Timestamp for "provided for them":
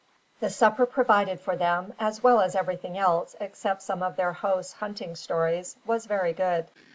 0.87-1.93